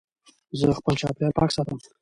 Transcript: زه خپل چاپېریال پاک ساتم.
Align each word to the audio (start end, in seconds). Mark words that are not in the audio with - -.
زه 0.59 0.67
خپل 0.79 0.93
چاپېریال 1.01 1.33
پاک 1.37 1.49
ساتم. 1.55 1.77